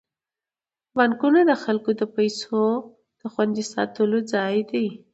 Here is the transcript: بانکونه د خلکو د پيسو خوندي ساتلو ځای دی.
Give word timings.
بانکونه 0.95 1.39
د 1.45 1.51
خلکو 1.63 1.91
د 1.99 2.01
پيسو 2.15 2.61
خوندي 3.31 3.63
ساتلو 3.73 4.19
ځای 4.33 4.55
دی. 4.71 4.87